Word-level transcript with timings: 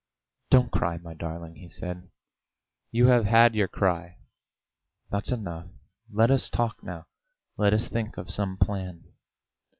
"Don't 0.49 0.71
cry, 0.71 0.97
my 0.97 1.13
darling," 1.13 1.57
he 1.57 1.69
said. 1.69 2.09
"You've 2.89 3.25
had 3.25 3.53
your 3.53 3.67
cry; 3.67 4.17
that's 5.11 5.31
enough.... 5.31 5.67
Let 6.11 6.31
us 6.31 6.49
talk 6.49 6.81
now, 6.81 7.05
let 7.55 7.71
us 7.71 7.87
think 7.87 8.17
of 8.17 8.31
some 8.31 8.57
plan." 8.57 9.03